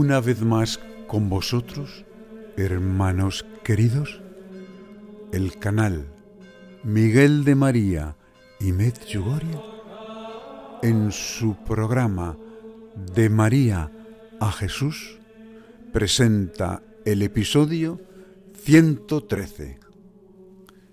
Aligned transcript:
Una 0.00 0.20
vez 0.20 0.42
más 0.42 0.78
con 1.08 1.28
vosotros, 1.28 2.04
hermanos 2.56 3.44
queridos, 3.64 4.20
el 5.32 5.58
canal 5.58 6.06
Miguel 6.84 7.42
de 7.42 7.56
María 7.56 8.14
y 8.60 8.70
Medjugorje 8.70 9.58
en 10.84 11.10
su 11.10 11.56
programa 11.64 12.36
De 13.12 13.28
María 13.28 13.90
a 14.38 14.52
Jesús 14.52 15.18
presenta 15.92 16.80
el 17.04 17.22
episodio 17.22 18.00
113, 18.54 19.80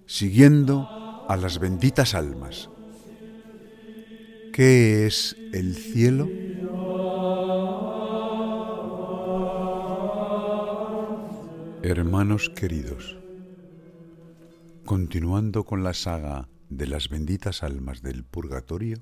siguiendo 0.08 0.90
a 1.30 1.38
las 1.38 1.60
benditas 1.60 2.16
almas. 2.16 2.72
¿Qué 4.52 5.06
es 5.06 5.38
el 5.54 5.76
cielo? 5.76 6.28
Hermanos 11.88 12.50
queridos, 12.50 13.16
continuando 14.86 15.66
con 15.66 15.84
la 15.84 15.94
saga 15.94 16.50
de 16.68 16.88
las 16.88 17.10
benditas 17.10 17.62
almas 17.62 18.02
del 18.02 18.24
purgatorio, 18.24 18.98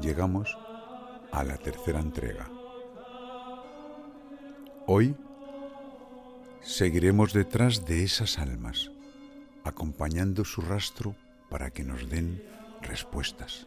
llegamos 0.00 0.56
a 1.32 1.44
la 1.44 1.58
tercera 1.58 2.00
entrega. 2.00 2.50
Hoy 4.86 5.14
seguiremos 6.62 7.34
detrás 7.34 7.84
de 7.84 8.04
esas 8.04 8.38
almas, 8.38 8.90
acompañando 9.62 10.46
su 10.46 10.62
rastro 10.62 11.14
para 11.50 11.72
que 11.72 11.84
nos 11.84 12.08
den 12.08 12.42
respuestas 12.80 13.66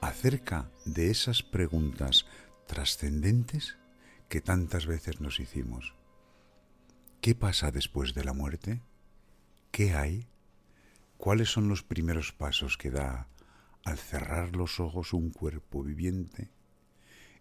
acerca 0.00 0.68
de 0.84 1.12
esas 1.12 1.44
preguntas 1.44 2.26
trascendentes 2.66 3.78
que 4.28 4.40
tantas 4.40 4.86
veces 4.86 5.20
nos 5.20 5.38
hicimos. 5.38 5.95
¿Qué 7.26 7.34
pasa 7.34 7.72
después 7.72 8.14
de 8.14 8.22
la 8.22 8.32
muerte? 8.32 8.80
¿Qué 9.72 9.94
hay? 9.94 10.28
¿Cuáles 11.16 11.48
son 11.48 11.68
los 11.68 11.82
primeros 11.82 12.30
pasos 12.30 12.78
que 12.78 12.92
da 12.92 13.26
al 13.84 13.98
cerrar 13.98 14.54
los 14.54 14.78
ojos 14.78 15.12
un 15.12 15.30
cuerpo 15.30 15.82
viviente 15.82 16.52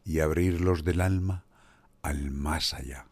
y 0.04 0.22
abrirlos 0.22 0.84
del 0.86 1.02
alma 1.02 1.46
al 2.02 2.32
más 2.32 2.74
allá? 2.74 3.06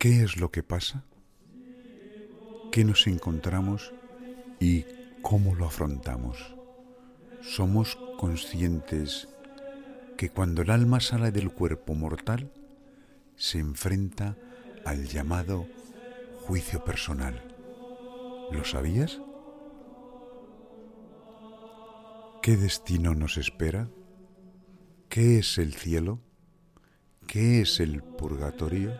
¿Qué 0.00 0.24
es 0.24 0.36
lo 0.36 0.50
que 0.50 0.64
pasa? 0.64 1.04
¿Qué 2.72 2.84
nos 2.84 3.06
encontramos 3.06 3.94
y 4.58 4.84
cómo 5.22 5.54
lo 5.54 5.66
afrontamos? 5.66 6.56
¿Somos 7.40 7.96
conscientes 8.18 9.28
que 10.16 10.28
cuando 10.28 10.62
el 10.62 10.70
alma 10.70 10.98
sale 10.98 11.30
del 11.30 11.52
cuerpo 11.52 11.94
mortal, 11.94 12.50
se 13.36 13.58
enfrenta 13.58 14.36
al 14.84 15.06
llamado 15.06 15.66
juicio 16.46 16.84
personal. 16.84 17.42
¿Lo 18.50 18.64
sabías? 18.64 19.20
¿Qué 22.42 22.56
destino 22.56 23.14
nos 23.14 23.36
espera? 23.36 23.88
¿Qué 25.08 25.38
es 25.38 25.58
el 25.58 25.74
cielo? 25.74 26.20
¿Qué 27.26 27.60
es 27.60 27.80
el 27.80 28.02
purgatorio? 28.02 28.92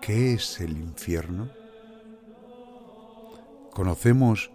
¿Qué 0.00 0.34
es 0.34 0.60
el 0.60 0.76
infierno? 0.76 1.50
¿Conocemos 3.72 4.52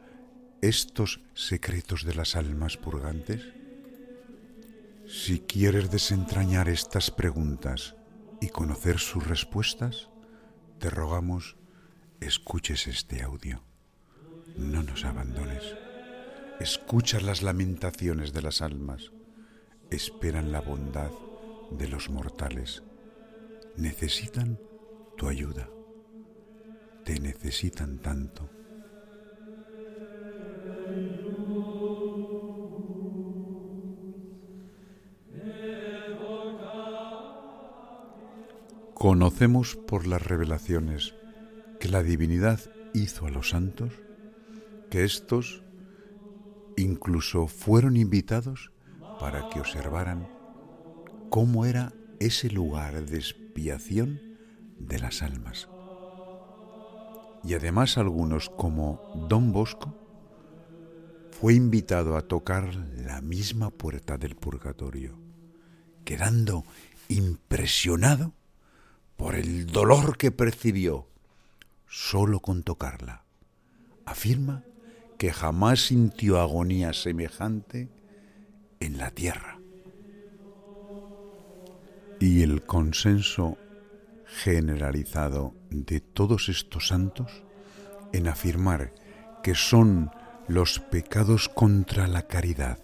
estos 0.62 1.22
secretos 1.34 2.06
de 2.06 2.16
las 2.16 2.36
almas 2.36 2.78
purgantes? 2.78 3.42
Si 5.08 5.42
quieres 5.42 5.92
desentrañar 5.92 6.70
estas 6.70 7.12
preguntas 7.12 7.96
y 8.42 8.50
conocer 8.50 9.00
sus 9.00 9.26
respuestas, 9.26 10.10
te 10.80 10.90
rogamos 10.90 11.56
escuches 12.20 12.88
este 12.88 13.22
audio. 13.22 13.64
No 14.58 14.84
nos 14.84 15.06
abandones. 15.06 15.64
Escucha 16.60 17.20
las 17.20 17.42
lamentaciones 17.42 18.34
de 18.34 18.42
las 18.42 18.62
almas. 18.62 19.12
Esperan 19.90 20.52
la 20.52 20.62
bondad 20.62 21.12
de 21.72 21.88
los 21.88 22.10
mortales. 22.10 22.84
Necesitan 23.78 24.60
tu 25.18 25.28
ayuda. 25.28 25.70
Te 27.06 27.20
necesitan 27.20 28.00
tanto. 28.00 28.50
Conocemos 39.02 39.76
por 39.76 40.06
las 40.06 40.22
revelaciones 40.22 41.16
que 41.80 41.90
la 41.90 42.04
divinidad 42.04 42.60
hizo 42.94 43.26
a 43.26 43.32
los 43.32 43.50
santos, 43.50 43.92
que 44.92 45.04
éstos 45.04 45.64
incluso 46.78 47.48
fueron 47.48 47.98
invitados 47.98 48.72
para 49.20 49.50
que 49.50 49.60
observaran 49.60 50.30
cómo 51.32 51.66
era 51.66 51.94
ese 52.20 52.52
lugar 52.52 53.04
de 53.08 53.18
expiación 53.18 54.22
de 54.78 55.00
las 55.00 55.24
almas. 55.24 55.68
Y 57.44 57.56
además 57.56 57.98
algunos, 57.98 58.52
como 58.52 59.02
Don 59.28 59.52
Bosco, 59.52 59.96
fue 61.32 61.56
invitado 61.56 62.18
a 62.18 62.28
tocar 62.28 62.76
la 62.76 63.20
misma 63.20 63.72
puerta 63.72 64.20
del 64.20 64.36
purgatorio, 64.36 65.18
quedando 66.06 66.66
impresionado 67.10 68.36
por 69.22 69.36
el 69.36 69.68
dolor 69.68 70.18
que 70.18 70.32
percibió 70.32 71.08
solo 71.88 72.40
con 72.40 72.64
tocarla. 72.64 73.24
Afirma 74.04 74.64
que 75.20 75.32
jamás 75.32 75.86
sintió 75.86 76.42
agonía 76.42 76.92
semejante 76.92 77.92
en 78.80 78.98
la 78.98 79.12
tierra. 79.12 79.60
Y 82.20 82.42
el 82.42 82.64
consenso 82.64 83.60
generalizado 84.26 85.54
de 85.70 86.00
todos 86.00 86.50
estos 86.50 86.88
santos 86.88 87.44
en 88.14 88.28
afirmar 88.28 88.92
que 89.44 89.54
son 89.54 90.10
los 90.48 90.80
pecados 90.80 91.48
contra 91.48 92.08
la 92.08 92.24
caridad, 92.24 92.80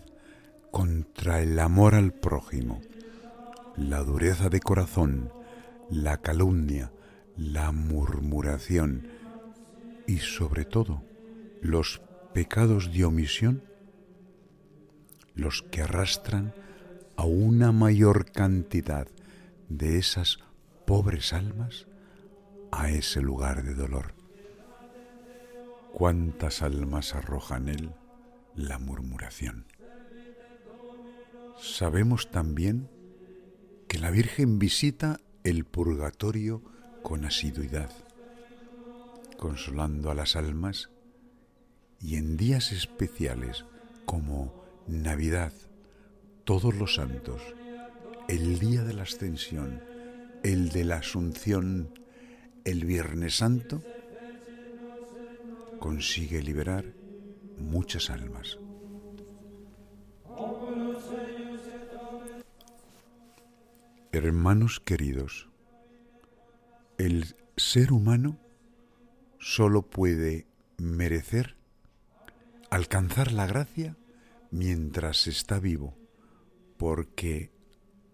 contra 0.69 1.41
el 1.41 1.57
amor 1.57 1.95
al 1.95 2.13
prójimo, 2.13 2.79
la 3.75 4.03
dureza 4.03 4.49
de 4.49 4.59
corazón, 4.59 5.31
la 5.89 6.21
calumnia, 6.21 6.91
la 7.37 7.71
murmuración 7.71 9.07
y 10.07 10.17
sobre 10.19 10.65
todo 10.65 11.03
los 11.61 12.01
pecados 12.33 12.93
de 12.93 13.05
omisión 13.05 13.63
los 15.35 15.61
que 15.61 15.81
arrastran 15.81 16.53
a 17.15 17.25
una 17.25 17.71
mayor 17.71 18.31
cantidad 18.31 19.07
de 19.69 19.97
esas 19.97 20.39
pobres 20.85 21.33
almas 21.33 21.87
a 22.71 22.89
ese 22.89 23.21
lugar 23.21 23.63
de 23.63 23.75
dolor. 23.75 24.13
¿Cuántas 25.93 26.61
almas 26.61 27.15
arrojan 27.15 27.69
él 27.69 27.91
la 28.55 28.79
murmuración? 28.79 29.65
Sabemos 31.59 32.29
también 32.29 32.89
que 33.87 33.99
la 33.99 34.11
Virgen 34.11 34.59
visita 34.59 35.19
el 35.47 35.63
purgatorio 35.63 36.61
con 37.03 37.23
asiduidad, 37.23 37.89
consolando 39.37 40.11
a 40.11 40.13
las 40.13 40.35
almas 40.35 40.89
y 42.01 42.17
en 42.17 42.35
días 42.35 42.73
especiales 42.73 43.63
como 44.05 44.65
Navidad, 44.87 45.53
todos 46.43 46.75
los 46.75 46.95
santos, 46.95 47.41
el 48.27 48.59
día 48.59 48.83
de 48.83 48.93
la 48.93 49.03
ascensión, 49.03 49.81
el 50.43 50.67
de 50.67 50.83
la 50.83 50.97
asunción, 50.97 51.97
el 52.65 52.83
Viernes 52.83 53.37
Santo, 53.37 53.81
consigue 55.79 56.43
liberar 56.43 56.93
muchas 57.57 58.09
almas. 58.09 58.59
Hermanos 64.13 64.79
queridos, 64.79 65.49
el 66.97 67.35
ser 67.57 67.91
humano 67.91 68.39
solo 69.37 69.81
puede 69.81 70.47
merecer 70.77 71.57
alcanzar 72.69 73.33
la 73.33 73.45
gracia 73.47 73.97
mientras 74.49 75.27
está 75.27 75.59
vivo, 75.59 75.93
porque 76.77 77.51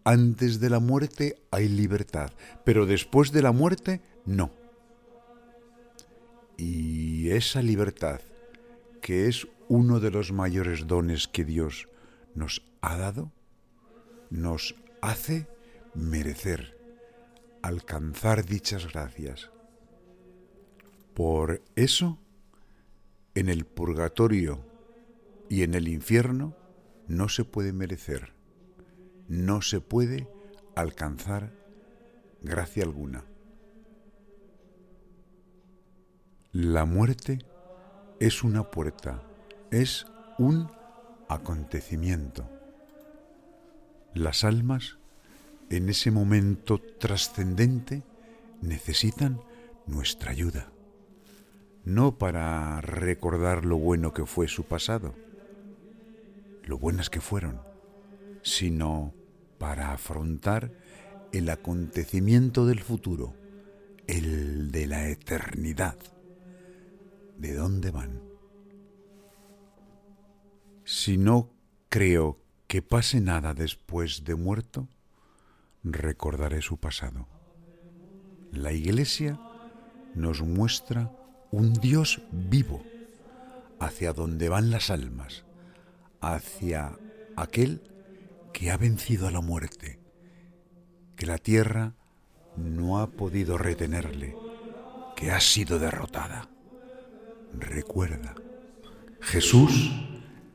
antes 0.03 0.59
de 0.59 0.71
la 0.71 0.79
muerte 0.79 1.37
hay 1.51 1.69
libertad, 1.69 2.31
pero 2.65 2.87
después 2.87 3.31
de 3.31 3.43
la 3.43 3.51
muerte 3.51 4.01
no. 4.25 4.51
Y 6.57 7.29
esa 7.29 7.61
libertad, 7.61 8.19
que 8.99 9.27
es 9.27 9.47
uno 9.69 9.99
de 9.99 10.09
los 10.09 10.31
mayores 10.31 10.87
dones 10.87 11.27
que 11.27 11.45
Dios 11.45 11.87
nos 12.33 12.63
ha 12.81 12.97
dado, 12.97 13.31
nos 14.31 14.75
hace 15.01 15.47
merecer, 15.93 16.77
alcanzar 17.61 18.45
dichas 18.45 18.91
gracias. 18.91 19.51
Por 21.13 21.61
eso, 21.75 22.19
en 23.35 23.49
el 23.49 23.65
purgatorio 23.65 24.65
y 25.49 25.63
en 25.63 25.73
el 25.75 25.87
infierno 25.87 26.55
no 27.07 27.29
se 27.29 27.45
puede 27.45 27.73
merecer, 27.73 28.33
no 29.27 29.61
se 29.61 29.81
puede 29.81 30.27
alcanzar 30.75 31.53
gracia 32.41 32.83
alguna. 32.83 33.25
La 36.51 36.85
muerte 36.85 37.39
es 38.19 38.43
una 38.43 38.69
puerta, 38.69 39.23
es 39.71 40.05
un 40.37 40.69
acontecimiento. 41.27 42.47
Las 44.13 44.43
almas 44.43 44.99
en 45.75 45.89
ese 45.89 46.11
momento 46.11 46.79
trascendente 46.79 48.03
necesitan 48.61 49.41
nuestra 49.87 50.31
ayuda, 50.31 50.71
no 51.83 52.17
para 52.17 52.79
recordar 52.81 53.65
lo 53.65 53.77
bueno 53.77 54.13
que 54.13 54.25
fue 54.25 54.47
su 54.47 54.65
pasado, 54.65 55.15
lo 56.63 56.77
buenas 56.77 57.09
que 57.09 57.21
fueron, 57.21 57.59
sino 58.43 59.13
para 59.57 59.91
afrontar 59.93 60.71
el 61.31 61.49
acontecimiento 61.49 62.65
del 62.65 62.79
futuro, 62.79 63.33
el 64.05 64.71
de 64.71 64.87
la 64.87 65.09
eternidad. 65.09 65.97
¿De 67.37 67.55
dónde 67.55 67.89
van? 67.89 68.21
Si 70.85 71.17
no 71.17 71.49
creo 71.89 72.39
que 72.67 72.81
pase 72.81 73.21
nada 73.21 73.53
después 73.53 74.23
de 74.23 74.35
muerto, 74.35 74.87
recordaré 75.83 76.61
su 76.61 76.77
pasado. 76.77 77.27
La 78.51 78.71
Iglesia 78.71 79.39
nos 80.15 80.41
muestra 80.41 81.11
un 81.51 81.73
Dios 81.73 82.21
vivo, 82.31 82.83
hacia 83.79 84.13
donde 84.13 84.49
van 84.49 84.71
las 84.71 84.89
almas, 84.89 85.43
hacia 86.21 86.97
aquel 87.35 87.81
que 88.53 88.71
ha 88.71 88.77
vencido 88.77 89.27
a 89.27 89.31
la 89.31 89.41
muerte, 89.41 89.99
que 91.15 91.25
la 91.25 91.37
tierra 91.37 91.93
no 92.55 92.99
ha 92.99 93.11
podido 93.11 93.57
retenerle, 93.57 94.35
que 95.15 95.31
ha 95.31 95.39
sido 95.39 95.79
derrotada. 95.79 96.49
Recuerda, 97.53 98.35
Jesús 99.21 99.91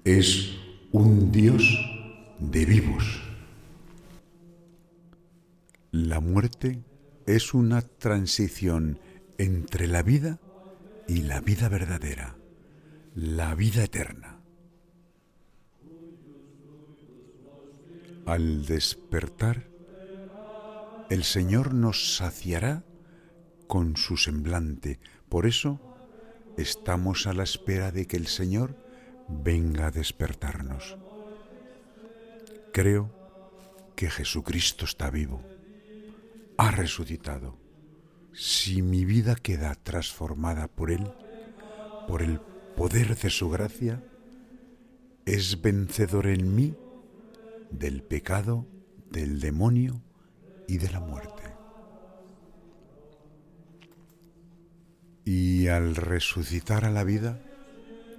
es 0.05 0.57
un 0.93 1.31
Dios 1.31 1.63
de 2.39 2.65
vivos. 2.65 3.28
La 6.01 6.21
muerte 6.21 6.85
es 7.27 7.55
una 7.55 7.83
transición 7.83 9.01
entre 9.37 9.89
la 9.89 10.05
vida 10.05 10.39
y 11.09 11.23
la 11.23 11.41
vida 11.41 11.69
verdadera, 11.69 12.37
la 13.17 13.57
vida 13.57 13.83
eterna. 13.83 14.41
Al 18.27 18.65
despertar, 18.65 19.69
el 21.11 21.25
Señor 21.25 21.75
nos 21.75 22.15
saciará 22.15 22.85
con 23.67 23.97
su 23.97 24.17
semblante. 24.17 25.01
Por 25.29 25.47
eso 25.47 25.81
estamos 26.57 27.27
a 27.27 27.33
la 27.33 27.43
espera 27.43 27.91
de 27.91 28.07
que 28.07 28.19
el 28.19 28.29
Señor 28.29 28.77
venga 29.29 29.89
a 29.89 29.91
despertarnos. 29.91 30.97
Creo 32.73 33.11
que 33.97 34.09
Jesucristo 34.09 34.85
está 34.85 35.11
vivo 35.11 35.58
ha 36.59 36.73
resucitado. 36.73 37.57
Si 38.35 38.83
mi 38.83 39.05
vida 39.05 39.37
queda 39.37 39.75
transformada 39.77 40.69
por 40.69 40.91
Él, 40.91 41.11
por 42.07 42.21
el 42.21 42.41
poder 42.77 43.17
de 43.17 43.31
su 43.31 43.49
gracia, 43.49 44.03
es 45.25 45.63
vencedor 45.63 46.27
en 46.27 46.55
mí 46.55 46.77
del 47.71 48.03
pecado, 48.03 48.67
del 49.11 49.41
demonio 49.41 50.03
y 50.67 50.79
de 50.79 50.91
la 50.91 51.01
muerte. 51.01 51.45
Y 55.25 55.69
al 55.69 55.95
resucitar 55.95 56.85
a 56.85 56.91
la 56.91 57.05
vida, 57.05 57.41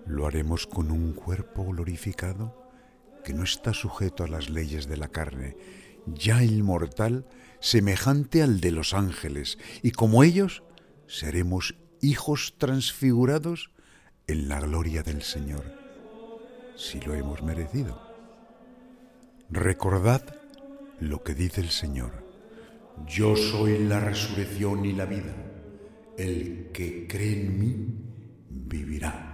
lo 0.06 0.28
haremos 0.28 0.66
con 0.66 0.92
un 0.92 1.14
cuerpo 1.14 1.66
glorificado 1.66 2.56
que 3.24 3.34
no 3.34 3.44
está 3.44 3.74
sujeto 3.74 4.24
a 4.24 4.28
las 4.28 4.50
leyes 4.50 4.88
de 4.88 4.98
la 4.98 5.10
carne, 5.10 5.58
ya 6.06 6.44
inmortal, 6.44 7.26
semejante 7.60 8.42
al 8.42 8.62
de 8.62 8.72
los 8.72 8.94
ángeles, 8.94 9.58
y 9.82 9.92
como 9.92 10.24
ellos 10.24 10.64
seremos 11.08 11.76
hijos 12.02 12.56
transfigurados 12.58 13.72
en 14.28 14.48
la 14.48 14.60
gloria 14.60 15.04
del 15.04 15.22
Señor, 15.24 15.64
si 16.76 17.00
lo 17.02 17.14
hemos 17.14 17.42
merecido. 17.42 18.02
Recordad 19.50 20.24
lo 21.00 21.24
que 21.24 21.34
dice 21.34 21.62
el 21.62 21.70
Señor. 21.70 22.12
Yo 23.08 23.36
soy 23.36 23.80
la 23.80 24.00
resurrección 24.00 24.86
y 24.86 24.94
la 24.94 25.06
vida. 25.06 25.36
El 26.18 26.70
que 26.74 27.08
cree 27.08 27.42
en 27.42 27.60
mí 27.60 27.88
vivirá 28.50 29.29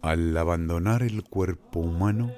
Al 0.00 0.36
abandonar 0.36 1.02
el 1.02 1.24
cuerpo 1.24 1.80
humano, 1.80 2.32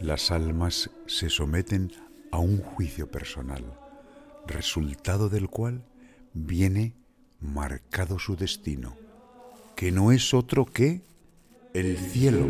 las 0.00 0.30
almas 0.30 0.90
se 1.06 1.28
someten 1.28 1.92
a 2.32 2.38
un 2.38 2.58
juicio 2.58 3.10
personal, 3.10 3.64
resultado 4.46 5.28
del 5.28 5.48
cual 5.48 5.84
viene 6.32 6.94
marcado 7.38 8.18
su 8.18 8.34
destino, 8.34 8.96
que 9.74 9.92
no 9.92 10.10
es 10.10 10.32
otro 10.32 10.64
que 10.64 11.02
el 11.74 11.98
cielo, 11.98 12.48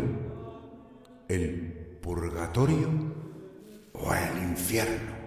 el 1.27 1.97
purgatorio 2.01 2.89
o 3.93 4.13
el 4.13 4.49
infierno. 4.49 5.17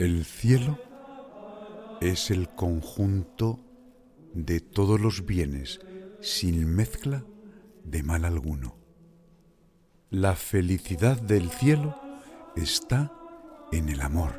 El 0.00 0.24
cielo 0.24 0.87
es 2.00 2.30
el 2.30 2.48
conjunto 2.48 3.58
de 4.34 4.60
todos 4.60 5.00
los 5.00 5.26
bienes 5.26 5.80
sin 6.20 6.66
mezcla 6.66 7.24
de 7.84 8.02
mal 8.02 8.24
alguno. 8.24 8.76
La 10.10 10.36
felicidad 10.36 11.20
del 11.20 11.50
cielo 11.50 12.00
está 12.56 13.12
en 13.72 13.88
el 13.88 14.00
amor. 14.00 14.34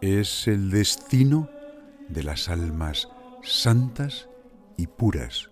Es 0.00 0.48
el 0.48 0.70
destino 0.70 1.48
de 2.08 2.22
las 2.22 2.48
almas 2.48 3.08
santas 3.42 4.28
y 4.76 4.88
puras 4.88 5.50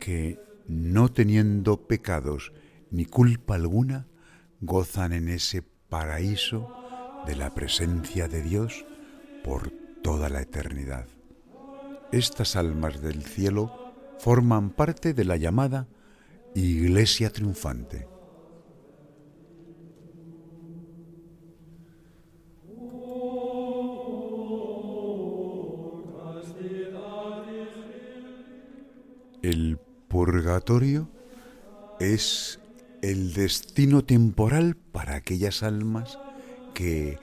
que, 0.00 0.40
no 0.66 1.10
teniendo 1.10 1.86
pecados 1.86 2.52
ni 2.90 3.04
culpa 3.06 3.54
alguna, 3.54 4.06
gozan 4.60 5.12
en 5.12 5.28
ese 5.28 5.62
paraíso 5.62 6.68
de 7.26 7.36
la 7.36 7.54
presencia 7.54 8.28
de 8.28 8.42
Dios 8.42 8.84
por 9.42 9.83
toda 10.04 10.28
la 10.28 10.42
eternidad. 10.42 11.06
Estas 12.12 12.56
almas 12.56 13.00
del 13.00 13.24
cielo 13.24 13.72
forman 14.18 14.68
parte 14.68 15.14
de 15.14 15.24
la 15.24 15.36
llamada 15.36 15.88
Iglesia 16.54 17.30
Triunfante. 17.30 18.06
El 29.42 29.78
purgatorio 30.08 31.08
es 31.98 32.60
el 33.00 33.32
destino 33.32 34.04
temporal 34.04 34.76
para 34.76 35.14
aquellas 35.14 35.62
almas 35.62 36.18
que, 36.74 37.18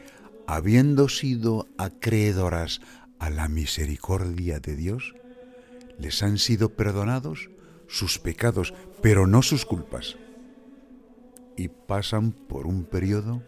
habiendo 0.51 1.07
sido 1.07 1.69
acreedoras 1.77 2.81
a 3.19 3.29
la 3.29 3.47
misericordia 3.47 4.59
de 4.59 4.75
Dios, 4.75 5.15
les 5.97 6.21
han 6.23 6.37
sido 6.39 6.75
perdonados 6.75 7.49
sus 7.87 8.19
pecados, 8.19 8.73
pero 9.01 9.27
no 9.27 9.43
sus 9.43 9.65
culpas. 9.65 10.17
Y 11.55 11.69
pasan 11.69 12.33
por 12.33 12.67
un 12.67 12.83
periodo 12.83 13.41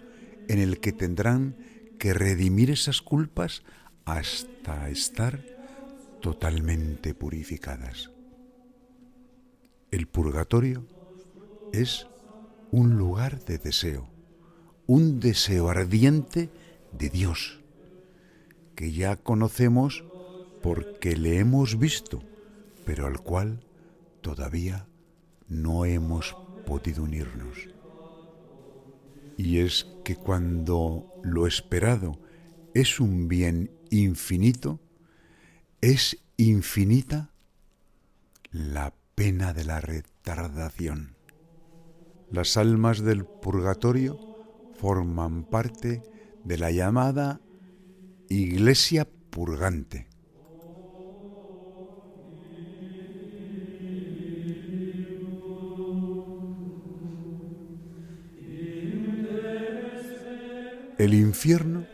en 0.48 0.60
el 0.60 0.79
que 0.79 0.93
tendrán 0.93 1.57
que 2.00 2.13
redimir 2.13 2.72
esas 2.72 3.01
culpas 3.01 3.63
hasta 4.05 4.89
estar 4.89 5.43
totalmente 6.22 7.13
purificadas. 7.13 8.12
El 9.91 10.07
purgatorio 10.07 10.88
es 11.74 12.07
un 12.72 12.98
lugar 12.98 13.43
de 13.43 13.57
deseo, 13.57 14.07
un 14.88 15.19
deseo 15.19 15.67
ardiente 15.67 16.50
de 16.98 17.10
Dios, 17.10 17.62
que 18.76 18.92
ya 18.92 19.16
conocemos 19.18 20.04
porque 20.62 21.16
le 21.16 21.40
hemos 21.40 21.78
visto, 21.78 22.24
pero 22.86 23.06
al 23.06 23.20
cual 23.20 23.66
todavía 24.22 24.88
no 25.48 25.86
hemos 25.86 26.36
podido 26.66 27.04
unirnos. 27.04 27.70
Y 29.38 29.60
es 29.60 29.88
que 30.04 30.16
cuando 30.16 31.12
lo 31.24 31.48
esperado 31.48 32.20
es 32.74 33.00
un 33.00 33.28
bien 33.28 33.72
infinito, 33.90 34.80
es 35.82 36.18
infinita 36.38 37.32
la 38.52 38.94
pena 39.16 39.54
de 39.54 39.66
la 39.66 39.82
retardación. 39.82 41.16
Las 42.32 42.58
almas 42.58 43.02
del 43.02 43.26
purgatorio 43.26 44.18
forman 44.80 45.44
parte 45.44 46.02
de 46.44 46.58
la 46.58 46.72
llamada 46.72 47.40
Iglesia 48.30 49.08
Purgante. 49.30 50.08
El 60.98 61.14
infierno 61.14 61.86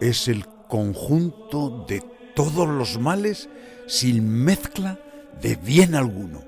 es 0.00 0.28
el 0.28 0.46
conjunto 0.68 1.84
de 1.86 2.02
todos 2.34 2.68
los 2.68 2.98
males 2.98 3.48
sin 3.86 4.28
mezcla 4.28 4.98
de 5.40 5.56
bien 5.56 5.94
alguno. 5.94 6.42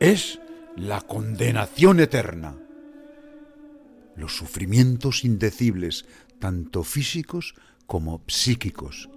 Es 0.00 0.40
la 0.74 1.00
condenación 1.00 2.00
eterna. 2.00 2.65
Los 4.16 4.36
sufrimientos 4.36 5.24
indecibles, 5.24 6.06
tanto 6.38 6.82
físicos 6.84 7.54
como 7.86 8.22
psíquicos, 8.26 9.08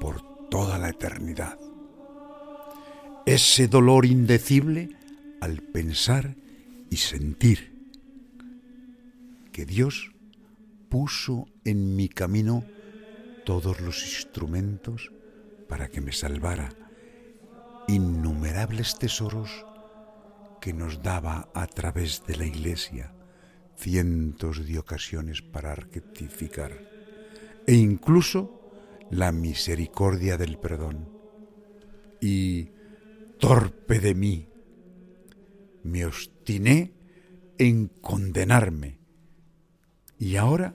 por 0.00 0.48
toda 0.48 0.78
la 0.78 0.90
eternidad. 0.90 1.58
Ese 3.26 3.66
dolor 3.66 4.06
indecible 4.06 4.90
al 5.40 5.62
pensar 5.62 6.36
y 6.90 6.96
sentir 6.96 7.74
que 9.52 9.66
Dios 9.66 10.12
puso 10.88 11.48
en 11.64 11.96
mi 11.96 12.08
camino 12.08 12.64
todos 13.44 13.80
los 13.80 14.02
instrumentos 14.04 15.10
para 15.68 15.88
que 15.88 16.00
me 16.00 16.12
salvara 16.12 16.70
innumerables 17.88 18.98
tesoros 18.98 19.64
que 20.60 20.72
nos 20.72 21.02
daba 21.02 21.48
a 21.54 21.66
través 21.66 22.24
de 22.26 22.36
la 22.36 22.46
Iglesia 22.46 23.15
cientos 23.76 24.66
de 24.66 24.78
ocasiones 24.78 25.42
para 25.42 25.74
rectificar 25.74 26.72
e 27.66 27.74
incluso 27.74 28.60
la 29.10 29.32
misericordia 29.32 30.36
del 30.36 30.58
perdón. 30.58 31.08
Y, 32.20 32.70
torpe 33.38 33.98
de 33.98 34.14
mí, 34.14 34.48
me 35.82 36.06
obstiné 36.06 36.92
en 37.58 37.88
condenarme. 37.88 38.98
Y 40.18 40.36
ahora, 40.36 40.74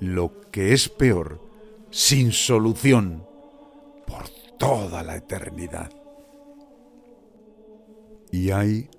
lo 0.00 0.50
que 0.50 0.72
es 0.72 0.88
peor, 0.88 1.40
sin 1.90 2.32
solución, 2.32 3.26
por 4.06 4.28
toda 4.58 5.02
la 5.02 5.16
eternidad. 5.16 5.90
Y 8.30 8.50
hay 8.50 8.90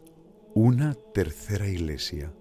una 0.54 0.96
tercera 1.14 1.68
iglesia, 1.68 2.32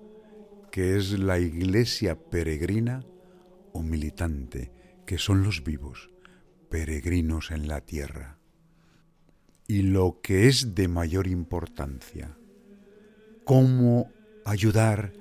que 0.75 0.97
es 0.97 1.17
la 1.17 1.39
iglesia 1.39 2.19
peregrina 2.19 3.05
o 3.73 3.81
militante, 3.85 4.73
que 5.07 5.19
son 5.19 5.45
los 5.45 5.63
vivos, 5.63 6.11
peregrinos 6.69 7.53
en 7.53 7.69
la 7.69 7.83
tierra. 7.83 8.41
Y 9.69 9.83
lo 9.83 10.19
que 10.21 10.49
es 10.49 10.75
de 10.75 10.89
mayor 10.89 11.29
importancia, 11.29 12.37
cómo 13.45 14.11
ayudar 14.45 15.13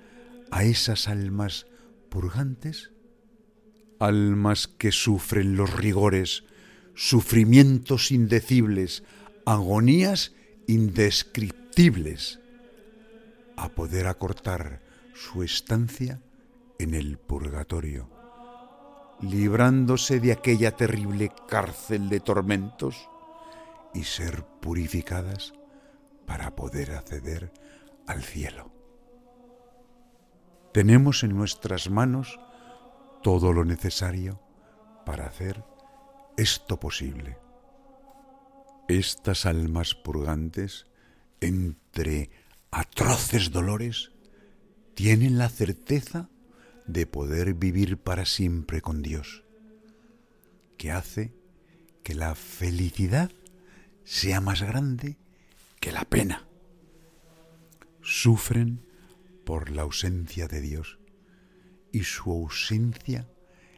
a 0.49 0.63
esas 0.63 1.07
almas 1.07 1.67
purgantes, 2.09 2.89
almas 3.99 4.65
que 4.67 4.91
sufren 4.91 5.55
los 5.55 5.71
rigores, 5.71 6.45
sufrimientos 6.95 8.11
indecibles, 8.11 9.03
agonías 9.45 10.33
indescriptibles, 10.65 12.39
a 13.55 13.69
poder 13.69 14.07
acortar 14.07 14.81
su 15.13 15.43
estancia 15.43 16.21
en 16.79 16.93
el 16.93 17.17
purgatorio, 17.17 18.09
librándose 19.21 20.19
de 20.19 20.31
aquella 20.31 20.75
terrible 20.75 21.31
cárcel 21.47 22.09
de 22.09 22.19
tormentos 22.19 23.09
y 23.93 24.03
ser 24.03 24.43
purificadas 24.59 25.53
para 26.25 26.55
poder 26.55 26.91
acceder 26.91 27.51
al 28.07 28.23
cielo. 28.23 28.71
Tenemos 30.73 31.23
en 31.23 31.37
nuestras 31.37 31.89
manos 31.89 32.39
todo 33.21 33.53
lo 33.53 33.63
necesario 33.63 34.41
para 35.05 35.27
hacer 35.27 35.63
esto 36.37 36.79
posible. 36.79 37.37
Estas 38.87 39.45
almas 39.45 39.93
purgantes, 39.93 40.87
entre 41.39 42.31
atroces 42.71 43.51
dolores, 43.51 44.12
tienen 44.95 45.37
la 45.37 45.49
certeza 45.49 46.29
de 46.85 47.05
poder 47.07 47.53
vivir 47.53 47.97
para 47.97 48.25
siempre 48.25 48.81
con 48.81 49.01
Dios, 49.01 49.43
que 50.77 50.91
hace 50.91 51.33
que 52.03 52.13
la 52.13 52.35
felicidad 52.35 53.31
sea 54.03 54.41
más 54.41 54.61
grande 54.61 55.17
que 55.79 55.91
la 55.91 56.05
pena. 56.05 56.45
Sufren 58.01 58.81
por 59.45 59.69
la 59.69 59.83
ausencia 59.83 60.47
de 60.47 60.61
Dios 60.61 60.99
y 61.91 62.03
su 62.03 62.31
ausencia 62.31 63.27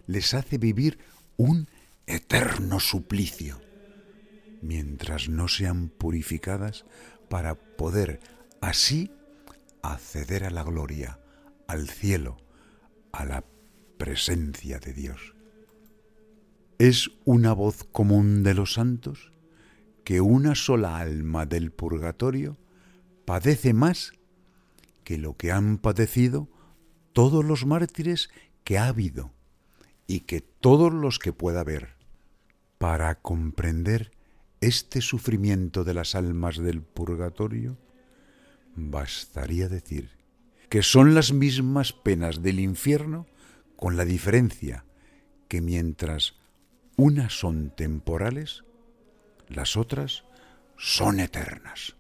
les 0.08 0.34
hace 0.34 0.58
vivir 0.58 0.98
un 1.38 1.68
eterno 2.08 2.80
suplicio, 2.80 3.62
mientras 4.62 5.30
no 5.30 5.48
sean 5.48 5.90
purificadas 5.90 6.86
para 7.30 7.56
poder 7.56 8.20
así 8.62 9.12
acceder 9.94 10.44
a 10.44 10.50
la 10.50 10.64
gloria, 10.64 11.20
al 11.68 11.90
cielo, 11.90 12.38
a 13.12 13.26
la 13.26 13.44
presencia 13.98 14.80
de 14.80 14.94
Dios. 14.94 15.36
Es 16.78 17.12
una 17.24 17.54
voz 17.54 17.84
común 17.84 18.44
de 18.44 18.54
los 18.54 18.74
santos 18.74 19.32
que 20.04 20.22
una 20.22 20.56
sola 20.56 21.00
alma 21.00 21.46
del 21.46 21.72
purgatorio 21.72 22.58
padece 23.26 23.74
más 23.74 24.12
que 25.04 25.18
lo 25.18 25.38
que 25.38 25.52
han 25.52 25.78
padecido 25.78 26.50
todos 27.14 27.46
los 27.46 27.66
mártires 27.66 28.30
que 28.64 28.78
ha 28.78 28.88
habido 28.88 29.32
y 30.08 30.22
que 30.22 30.42
todos 30.42 30.94
los 30.94 31.18
que 31.18 31.34
pueda 31.34 31.62
haber, 31.62 31.96
para 32.78 33.16
comprender 33.16 34.12
este 34.62 35.02
sufrimiento 35.02 35.84
de 35.84 35.94
las 35.94 36.16
almas 36.16 36.58
del 36.58 36.82
purgatorio, 36.82 37.78
bastaría 38.76 39.70
decir 39.70 40.12
que 40.70 40.84
son 40.84 41.16
las 41.16 41.32
mismas 41.32 41.94
penas 41.94 42.42
del 42.42 42.60
infierno 42.60 43.28
con 43.76 43.98
la 43.98 44.06
diferencia 44.06 44.86
que 45.48 45.62
mientras 45.62 46.36
unas 46.98 47.34
son 47.38 47.72
temporales, 47.76 48.64
las 49.48 49.78
otras 49.78 50.24
son 50.78 51.20
eternas. 51.20 51.96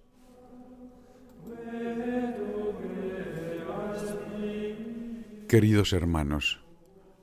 Queridos 5.47 5.93
hermanos, 5.93 6.59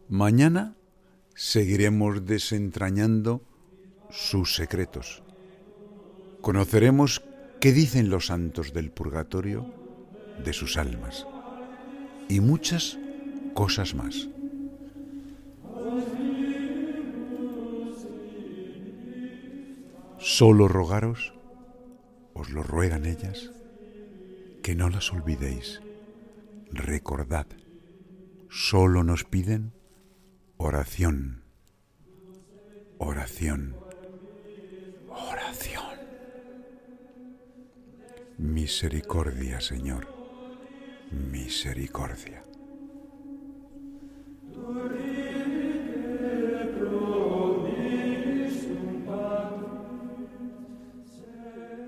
mañana 0.09 0.77
seguiremos 1.35 2.25
desentrañando 2.25 3.43
sus 4.11 4.55
secretos. 4.55 5.23
Conoceremos 6.41 7.23
qué 7.63 7.73
dicen 7.73 8.11
los 8.11 8.27
santos 8.27 8.73
del 8.73 8.91
purgatorio 8.91 9.73
de 10.45 10.53
sus 10.53 10.77
almas 10.77 11.29
y 12.29 12.41
muchas 12.41 12.99
cosas 13.55 13.95
más. 13.95 14.29
Solo 20.19 20.67
rogaros, 20.67 21.35
os 22.35 22.51
lo 22.51 22.65
ruegan 22.65 23.07
ellas, 23.07 23.53
que 24.65 24.75
no 24.75 24.89
las 24.89 25.13
olvidéis. 25.13 25.81
Recordad, 26.73 27.47
solo 28.51 29.05
nos 29.05 29.23
piden 29.23 29.73
oración, 30.57 31.45
oración. 32.99 33.82
Misericordia, 38.43 39.61
Señor, 39.61 40.09
misericordia. 41.13 42.45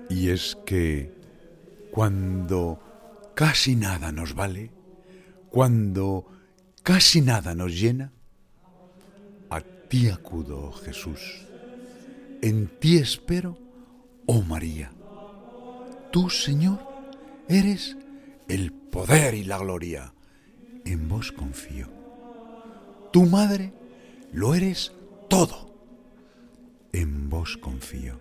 Y 0.09 0.29
es 0.29 0.57
que 0.65 1.13
cuando 1.91 2.79
casi 3.35 3.75
nada 3.75 4.13
nos 4.13 4.33
vale, 4.33 4.71
cuando 5.49 6.25
casi 6.83 7.19
nada 7.19 7.53
nos 7.53 7.77
llena, 7.77 8.13
a 9.49 9.59
ti 9.59 10.07
acudo, 10.07 10.71
Jesús. 10.71 11.45
En 12.41 12.67
ti 12.79 12.97
espero, 12.97 13.57
oh 14.25 14.41
María. 14.41 14.94
Tú, 16.15 16.29
Señor, 16.29 16.79
eres 17.49 17.97
el 18.47 18.71
poder 18.71 19.33
y 19.33 19.43
la 19.43 19.57
gloria. 19.57 20.13
En 20.85 21.09
vos 21.09 21.33
confío. 21.33 21.89
Tu 23.11 23.25
madre 23.25 23.73
lo 24.31 24.55
eres 24.55 24.93
todo. 25.27 25.75
En 26.93 27.29
vos 27.29 27.57
confío. 27.57 28.17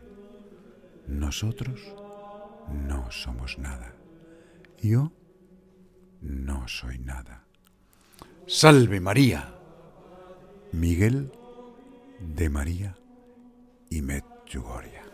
Nosotros 1.07 1.81
no 2.89 3.13
somos 3.13 3.59
nada. 3.61 3.95
Yo 4.83 5.13
no 6.21 6.67
soy 6.67 6.99
nada. 6.99 7.45
Salve 8.49 8.99
María. 8.99 9.55
Miguel 10.73 11.31
de 12.18 12.51
María 12.51 12.97
y 13.88 14.03
Medjugorje. 14.03 15.13